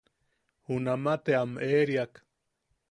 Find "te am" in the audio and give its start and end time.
1.23-1.51